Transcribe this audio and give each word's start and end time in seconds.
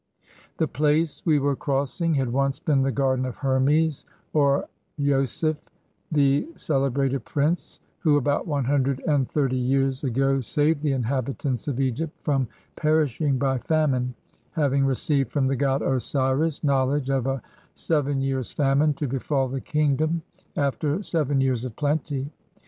The 0.57 0.67
place 0.67 1.21
we 1.27 1.37
were 1.37 1.55
crossing 1.55 2.15
had 2.15 2.33
once 2.33 2.57
been 2.57 2.81
the 2.81 2.91
garden 2.91 3.23
of 3.23 3.35
Hermes 3.35 4.03
or 4.33 4.67
losepf, 4.99 5.61
the 6.11 6.47
cele 6.55 6.89
brated 6.89 7.23
prince 7.23 7.79
who 7.99 8.17
about 8.17 8.47
one 8.47 8.65
hundred 8.65 8.99
and 9.01 9.29
thirty 9.29 9.57
years 9.59 10.03
ago 10.03 10.39
saved 10.41 10.81
the 10.81 10.93
inhabitants 10.93 11.67
of 11.67 11.79
Egypt 11.79 12.13
from 12.23 12.47
perishing 12.75 13.37
by 13.37 13.59
famine, 13.59 14.15
having 14.53 14.85
received 14.87 15.31
from 15.31 15.45
the 15.45 15.55
god 15.55 15.83
Osiris 15.83 16.63
knowledge 16.63 17.11
of 17.11 17.27
a 17.27 17.39
seven 17.75 18.21
years' 18.21 18.51
famine 18.51 18.95
to 18.95 19.07
befall 19.07 19.47
the 19.49 19.61
kingdom, 19.61 20.23
after 20.55 21.03
seven 21.03 21.39
years 21.41 21.63
of 21.63 21.75
plenty. 21.75 22.31